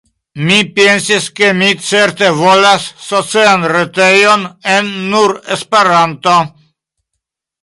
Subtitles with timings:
[0.45, 6.39] Mi pensis ke mi certe volas socian retejon en nur Esperanto.